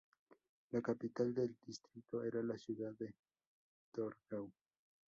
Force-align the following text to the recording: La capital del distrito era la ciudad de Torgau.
La 0.71 0.81
capital 0.81 1.31
del 1.31 1.55
distrito 1.63 2.23
era 2.23 2.41
la 2.41 2.57
ciudad 2.57 2.91
de 2.93 3.13
Torgau. 3.91 4.51